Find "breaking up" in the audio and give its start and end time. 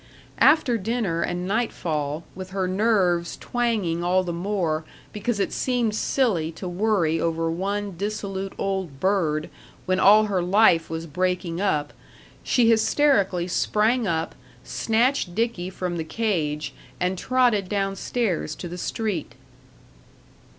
11.05-11.93